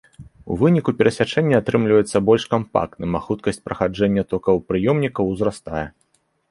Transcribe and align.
У 0.53 0.55
выніку 0.61 0.93
перасячэнне 1.01 1.55
атрымліваецца 1.59 2.23
больш 2.31 2.43
кампактным, 2.55 3.11
а 3.21 3.25
хуткасць 3.27 3.63
праходжання 3.69 4.21
токапрыёмнікаў 4.35 5.23
узрастае. 5.37 5.85